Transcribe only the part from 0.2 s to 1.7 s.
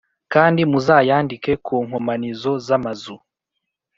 Kandi muzayandike